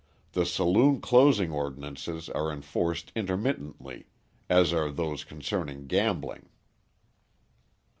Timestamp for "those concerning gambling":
4.89-6.49